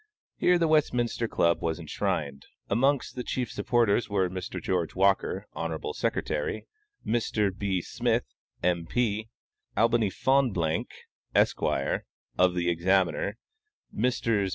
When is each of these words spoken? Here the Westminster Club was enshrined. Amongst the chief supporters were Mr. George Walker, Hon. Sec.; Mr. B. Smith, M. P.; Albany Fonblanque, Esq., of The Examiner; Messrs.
Here 0.35 0.57
the 0.57 0.67
Westminster 0.67 1.27
Club 1.27 1.61
was 1.61 1.79
enshrined. 1.79 2.47
Amongst 2.71 3.15
the 3.15 3.21
chief 3.23 3.51
supporters 3.51 4.09
were 4.09 4.31
Mr. 4.31 4.59
George 4.59 4.95
Walker, 4.95 5.45
Hon. 5.53 5.93
Sec.; 5.93 6.15
Mr. 7.05 7.55
B. 7.55 7.83
Smith, 7.83 8.25
M. 8.63 8.87
P.; 8.87 9.29
Albany 9.77 10.09
Fonblanque, 10.09 11.03
Esq., 11.35 11.61
of 12.35 12.55
The 12.55 12.67
Examiner; 12.67 13.37
Messrs. 13.91 14.49